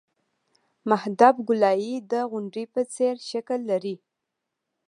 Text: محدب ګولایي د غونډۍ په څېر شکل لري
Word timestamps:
محدب 0.89 1.33
ګولایي 1.47 1.93
د 2.11 2.13
غونډۍ 2.31 2.65
په 2.73 2.81
څېر 2.93 3.15
شکل 3.31 3.59
لري 3.71 3.95